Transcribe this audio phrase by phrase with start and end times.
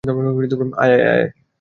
[0.77, 1.25] আয়, আয়!